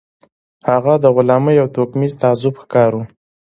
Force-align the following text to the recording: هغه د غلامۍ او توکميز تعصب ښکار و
هغه 0.69 0.93
د 1.03 1.05
غلامۍ 1.15 1.55
او 1.63 1.67
توکميز 1.75 2.13
تعصب 2.21 2.53
ښکار 2.63 2.91
و 2.95 2.99